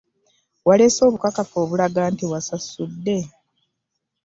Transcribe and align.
Waleese 0.67 1.01
obukakafu 1.07 1.55
obulaga 1.63 2.01
nti 2.13 2.25
osasudde? 2.37 3.17